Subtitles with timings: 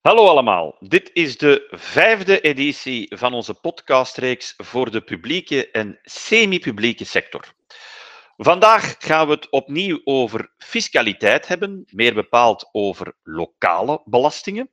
[0.00, 7.04] Hallo allemaal, dit is de vijfde editie van onze podcastreeks voor de publieke en semi-publieke
[7.04, 7.54] sector.
[8.36, 14.70] Vandaag gaan we het opnieuw over fiscaliteit hebben, meer bepaald over lokale belastingen.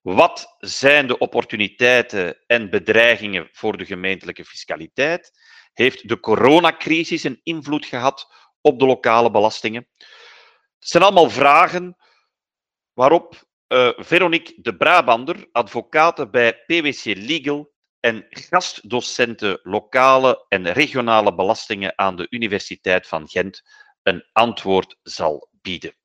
[0.00, 5.30] Wat zijn de opportuniteiten en bedreigingen voor de gemeentelijke fiscaliteit?
[5.72, 9.88] Heeft de coronacrisis een invloed gehad op de lokale belastingen?
[10.78, 11.96] Het zijn allemaal vragen
[12.92, 21.98] waarop uh, Veronique de Brabander, advocate bij PwC Legal en gastdocenten lokale en regionale belastingen
[21.98, 23.62] aan de Universiteit van Gent,
[24.02, 25.96] een antwoord zal bieden.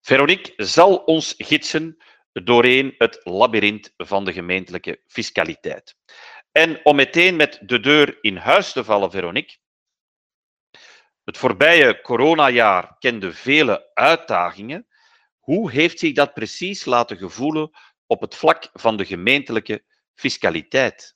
[0.00, 1.96] Veronique zal ons gidsen
[2.32, 5.96] doorheen het labyrint van de gemeentelijke fiscaliteit.
[6.52, 9.56] En om meteen met de deur in huis te vallen, Veronique.
[11.24, 14.86] Het voorbije coronajaar kende vele uitdagingen
[15.46, 17.70] hoe heeft zich dat precies laten gevoelen
[18.06, 21.15] op het vlak van de gemeentelijke fiscaliteit?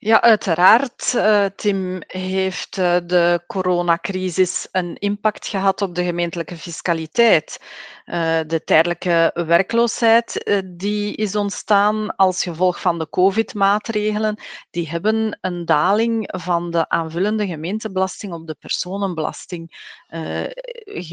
[0.00, 7.58] Ja, uiteraard, uh, Tim, heeft uh, de coronacrisis een impact gehad op de gemeentelijke fiscaliteit.
[8.04, 14.40] Uh, de tijdelijke werkloosheid die is ontstaan als gevolg van de COVID-maatregelen,
[14.70, 19.94] die hebben een daling van de aanvullende gemeentebelasting op de personenbelasting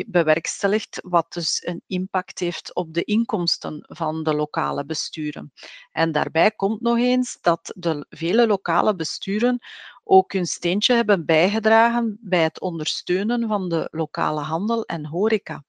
[0.08, 5.52] bewerkstelligd, wat dus een impact heeft op de inkomsten van de lokale besturen.
[5.92, 9.60] En daarbij komt nog eens dat de vele lokale lokale besturen
[10.04, 15.64] ook hun steentje hebben bijgedragen bij het ondersteunen van de lokale handel en horeca.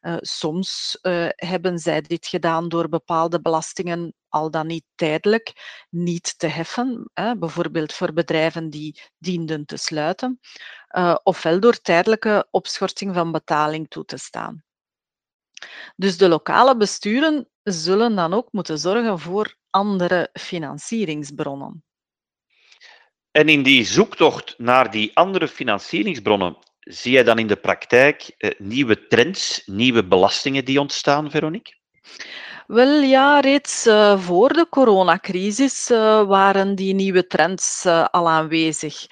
[0.00, 5.52] Uh, soms uh, hebben zij dit gedaan door bepaalde belastingen, al dan niet tijdelijk,
[5.90, 7.10] niet te heffen.
[7.14, 10.40] Hè, bijvoorbeeld voor bedrijven die dienden te sluiten,
[10.96, 14.64] uh, ofwel door tijdelijke opschorting van betaling toe te staan.
[15.96, 21.85] Dus de lokale besturen zullen dan ook moeten zorgen voor andere financieringsbronnen.
[23.36, 28.50] En in die zoektocht naar die andere financieringsbronnen, zie jij dan in de praktijk eh,
[28.58, 31.74] nieuwe trends, nieuwe belastingen die ontstaan, Veronique?
[32.66, 39.06] Wel ja, reeds uh, voor de coronacrisis uh, waren die nieuwe trends uh, al aanwezig.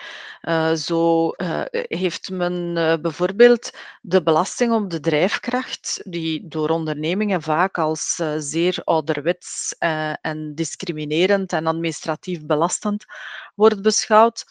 [0.76, 1.31] zo
[1.70, 3.70] heeft men bijvoorbeeld
[4.03, 9.75] de belasting op de drijfkracht, die door ondernemingen vaak als zeer ouderwets
[10.21, 13.04] en discriminerend en administratief belastend
[13.54, 14.44] wordt beschouwd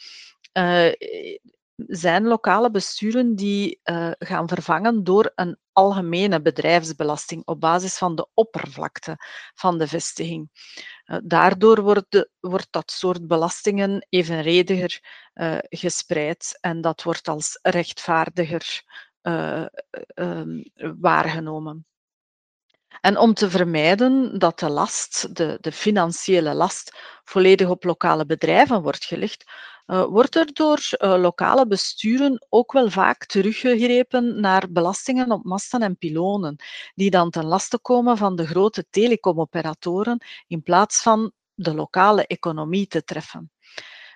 [1.87, 8.27] zijn lokale besturen die uh, gaan vervangen door een algemene bedrijfsbelasting op basis van de
[8.33, 9.15] oppervlakte
[9.53, 10.49] van de vestiging.
[11.05, 14.99] Uh, daardoor wordt, de, wordt, dat soort belastingen evenrediger
[15.33, 18.83] uh, gespreid en dat wordt als rechtvaardiger
[19.21, 20.61] ehm,
[20.99, 21.85] waargenomen.
[23.01, 28.81] En om te vermijden dat de last, de, de financiële last, volledig op lokale bedrijven
[28.81, 29.51] wordt gelegd,
[29.87, 35.81] uh, wordt er door uh, lokale besturen ook wel vaak teruggegrepen naar belastingen op masten
[35.81, 36.55] en pilonen,
[36.95, 42.87] die dan ten laste komen van de grote telecomoperatoren in plaats van de lokale economie
[42.87, 43.51] te treffen.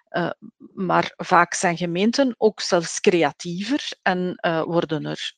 [0.10, 0.30] Uh,
[0.74, 5.36] maar vaak zijn gemeenten ook zelfs creatiever en worden er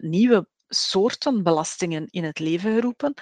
[0.00, 3.14] nieuwe soorten belastingen in het leven geroepen,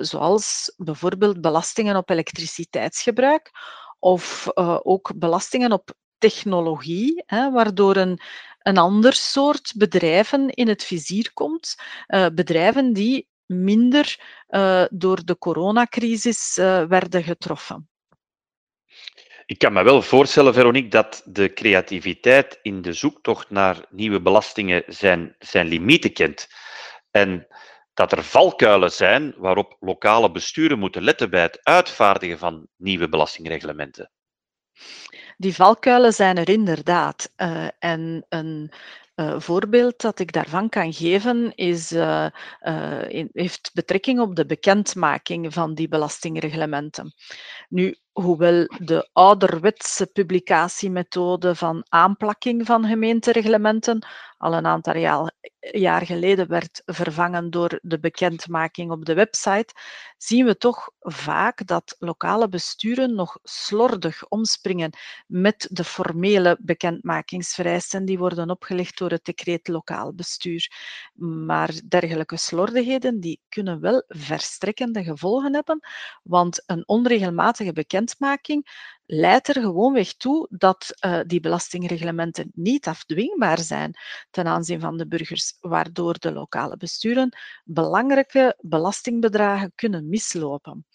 [0.00, 3.50] zoals bijvoorbeeld belastingen op elektriciteitsgebruik
[4.02, 8.20] of uh, ook belastingen op technologie, hè, waardoor een,
[8.58, 11.76] een ander soort bedrijven in het vizier komt.
[12.08, 16.56] Uh, bedrijven die minder uh, door de coronacrisis
[16.88, 17.88] werden getroffen.
[19.46, 24.82] Ik kan me wel voorstellen, Veronique, dat de creativiteit in de zoektocht naar nieuwe belastingen
[24.86, 26.48] zijn, zijn limieten kent.
[27.10, 27.46] En
[27.94, 34.10] dat er valkuilen zijn waarop lokale besturen moeten letten bij het uitvaardigen van nieuwe belastingreglementen.
[35.36, 37.32] Die valkuilen zijn er inderdaad.
[37.36, 38.72] Uh, en een
[39.16, 41.92] uh, voorbeeld dat ik daarvan kan geven is,
[43.08, 47.14] in, heeft betrekking op de bekendmaking van die belastingreglementen.
[47.68, 54.06] Nu, hoewel de ouderwetse publicatiemethode van aanplakking van gemeentereglementen
[54.42, 54.96] al een aantal
[55.60, 59.74] jaar geleden werd vervangen door de bekendmaking op de website,
[60.16, 64.90] zien we toch vaak dat lokale besturen nog slordig omspringen
[65.26, 70.72] met de formele bekendmakingsvereisten die worden opgelegd door het decreet lokaal bestuur.
[71.46, 75.80] Maar dergelijke slordigheden die kunnen wel verstrekkende gevolgen hebben,
[76.22, 78.01] want een onregelmatige bekendmaking
[79.06, 83.94] leidt er gewoonweg toe dat uh, die belastingreglementen niet afdwingbaar zijn
[84.30, 90.86] ten aanzien van de burgers, waardoor de lokale besturen belangrijke belastingbedragen kunnen mislopen.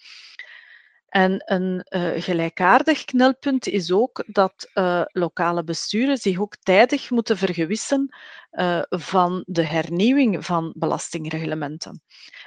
[1.07, 7.38] En een uh, gelijkaardig knelpunt is ook dat uh, lokale besturen zich ook tijdig moeten
[7.38, 8.15] vergewissen
[8.51, 12.01] uh, van de hernieuwing van belastingreglementen.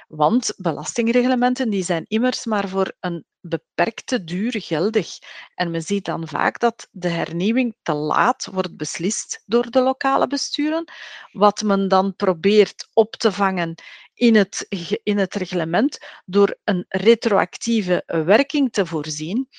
[0.07, 5.17] Want belastingreglementen die zijn immers maar voor een beperkte duur geldig.
[5.55, 10.27] En men ziet dan vaak dat de hernieuwing te laat wordt beslist door de lokale
[10.27, 10.91] besturen,
[11.31, 13.75] wat men dan probeert op te vangen
[14.13, 14.65] in het,
[15.03, 19.49] in het reglement door een retroactieve werking te voorzien.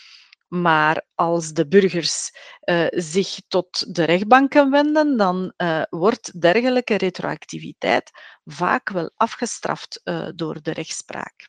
[0.48, 2.30] Maar als de burgers
[2.64, 8.10] uh, zich tot de rechtbanken wenden, dan uh, wordt dergelijke retroactiviteit
[8.44, 11.48] vaak wel afgestraft uh, door de rechtspraak.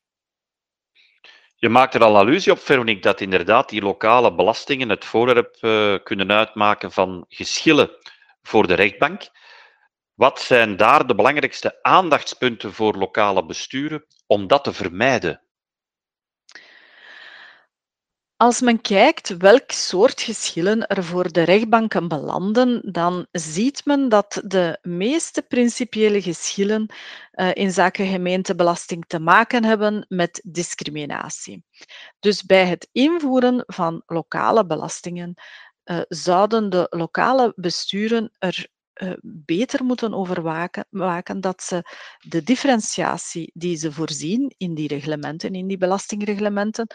[1.55, 5.57] Je maakt er al allusie op, Veronique, dat inderdaad die lokale belastingen het voorwerp
[6.03, 7.91] kunnen uitmaken van geschillen
[8.41, 9.29] voor de rechtbank.
[10.24, 15.42] Wat zijn daar de belangrijkste aandachtspunten voor lokale besturen om dat te vermijden?
[18.38, 24.42] Als men kijkt welk soort geschillen er voor de rechtbanken belanden, dan ziet men dat
[24.46, 26.94] de meeste principiële geschillen
[27.34, 31.64] uh, in zaken gemeentebelasting te maken hebben met discriminatie.
[32.20, 35.34] Dus bij het invoeren van lokale belastingen
[35.86, 38.72] uh, zouden de lokale besturen er
[39.22, 41.84] beter moeten overwaken dat ze
[42.19, 46.88] de differentiatie die ze voorzien in die reglementen, in die belastingreglementen,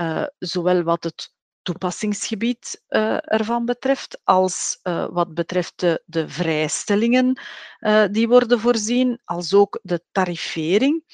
[0.00, 1.32] uh, zowel wat het
[1.62, 4.78] toepassingsgebied uh, ervan betreft, als
[5.10, 7.40] wat betreft de, de vrijstellingen
[8.10, 11.04] die worden voorzien, als ook de tarifering,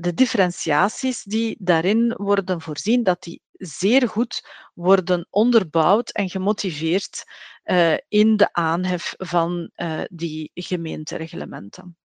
[0.00, 7.24] de differentiaties die daarin worden voorzien, dat die zeer goed worden onderbouwd en gemotiveerd
[7.64, 11.98] uh, in de aanhef van uh, die gemeentereglementen.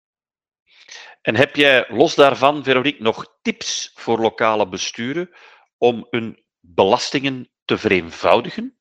[1.21, 5.29] En heb jij los daarvan, Veronique, nog tips voor lokale besturen
[5.77, 8.77] om hun belastingen te vereenvoudigen?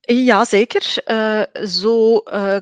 [0.00, 1.02] Ja, zeker.
[1.06, 2.56] Uh, zo uh,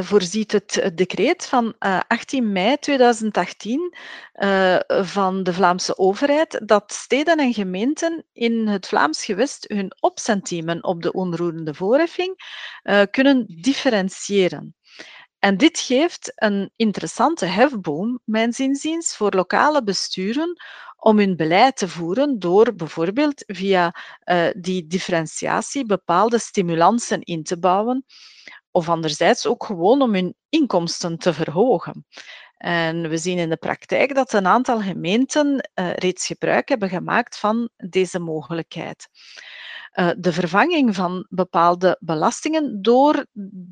[0.00, 3.94] voorziet het decreet van 18 eh, mei 2018
[4.34, 9.92] uh, eh, van de Vlaamse overheid dat steden en gemeenten in het Vlaams gewest hun
[10.00, 12.36] opcentiemen op de onroerende voorheffing
[13.10, 14.74] kunnen differentiëren.
[15.38, 20.56] En dit geeft een interessante hefboom, mijn zinziens, voor lokale besturen
[20.96, 23.94] om hun beleid te voeren door bijvoorbeeld via
[24.24, 28.04] uh, die differentiatie bepaalde stimulansen in te bouwen
[28.72, 32.06] of anderzijds ook gewoon om hun inkomsten te verhogen.
[32.56, 37.38] En we zien in de praktijk dat een aantal gemeenten uh, reeds gebruik hebben gemaakt
[37.38, 39.08] van deze mogelijkheid.
[39.94, 43.26] Uh, de vervanging van bepaalde belastingen door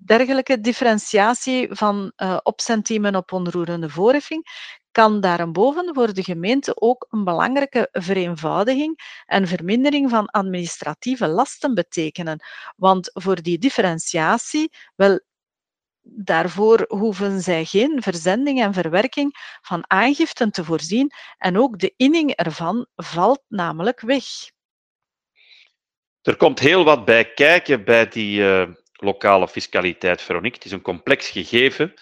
[0.04, 4.44] dergelijke differentiatie van uh, opcentiemen op onroerende voorheffing
[4.92, 12.40] kan daarboven voor de gemeente ook een belangrijke vereenvoudiging en vermindering van administratieve lasten betekenen.
[12.76, 15.20] Want voor die differentiatie, wel,
[16.02, 22.30] daarvoor hoeven zij geen verzending en verwerking van aangiften te voorzien en ook de inning
[22.30, 24.24] ervan valt namelijk weg.
[26.22, 30.56] Er komt heel wat bij kijken bij die uh, lokale fiscaliteit, Veronique.
[30.56, 31.94] Het is een complex gegeven.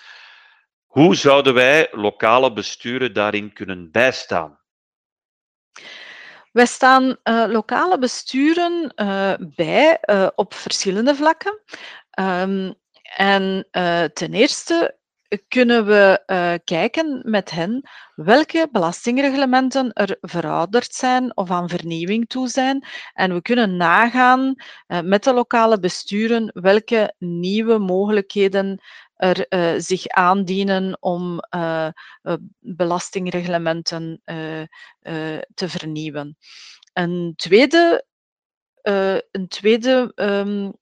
[0.89, 4.59] Hoe zouden wij lokale besturen daarin kunnen bijstaan?
[6.53, 11.61] Wij staan uh, lokale besturen uh, bij uh, op verschillende vlakken.
[12.21, 12.75] Um,
[13.17, 13.69] en
[14.13, 14.97] ten eerste
[15.49, 16.23] kunnen we
[16.65, 22.87] kijken met hen welke belastingreglementen er verouderd zijn of aan vernieuwing toe zijn.
[23.13, 24.55] En we kunnen nagaan
[24.87, 28.81] met de lokale besturen welke nieuwe mogelijkheden
[29.19, 31.41] er uh, zich aandienen om
[32.59, 34.23] belastingreglementen
[35.55, 36.37] te vernieuwen.
[36.93, 38.05] Een tweede,
[39.31, 40.73] een tweede um,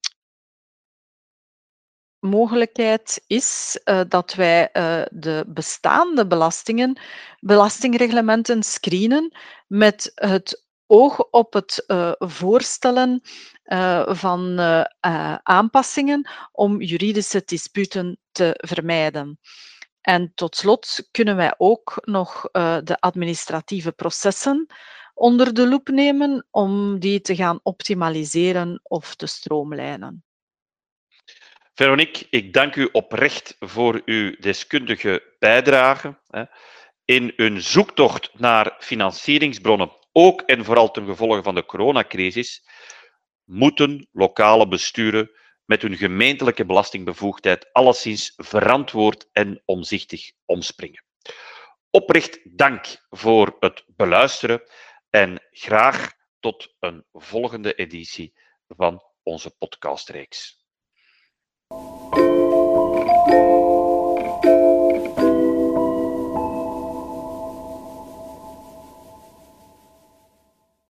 [2.19, 4.71] mogelijkheid is dat wij
[5.11, 7.00] de bestaande belastingen,
[7.40, 13.21] belastingreglementen screenen met het oog op het uh, voorstellen
[14.07, 14.59] van
[15.43, 19.38] aanpassingen om juridische disputen te vermijden.
[20.00, 22.49] En tot slot kunnen wij ook nog
[22.85, 24.66] de administratieve processen
[25.14, 30.25] onder de loep nemen om die te gaan optimaliseren of te stroomlijnen.
[31.75, 36.19] Veronique, ik dank u oprecht voor uw deskundige bijdrage
[37.05, 42.69] in een zoektocht naar financieringsbronnen ook en vooral ten gevolge van de coronacrisis,
[43.45, 45.31] moeten lokale besturen
[45.65, 51.05] met hun gemeentelijke belastingbevoegdheid alleszins verantwoord en omzichtig omspringen.
[51.91, 54.63] Oprecht dank voor het beluisteren
[55.11, 58.35] en graag tot een volgende editie
[58.69, 60.66] van onze podcastreeks.